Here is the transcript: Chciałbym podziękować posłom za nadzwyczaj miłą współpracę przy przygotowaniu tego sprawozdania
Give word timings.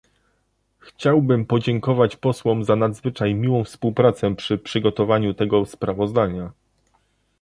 Chciałbym 0.79 1.45
podziękować 1.45 2.15
posłom 2.15 2.63
za 2.63 2.75
nadzwyczaj 2.75 3.35
miłą 3.35 3.63
współpracę 3.63 4.35
przy 4.35 4.57
przygotowaniu 4.57 5.33
tego 5.33 5.65
sprawozdania 5.65 6.51